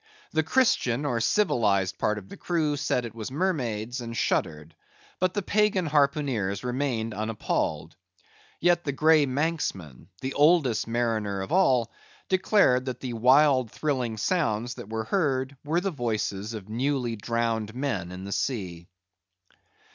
[0.31, 4.73] The Christian or civilized part of the crew said it was mermaids, and shuddered;
[5.19, 7.95] but the pagan harpooneers remained unappalled.
[8.59, 15.03] Yet the grey Manxman—the oldest mariner of all—declared that the wild thrilling sounds that were
[15.03, 18.87] heard, were the voices of newly drowned men in the sea.